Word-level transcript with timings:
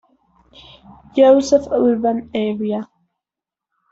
Joseph 1.15 1.67
urban 1.71 2.31
area. 2.33 2.89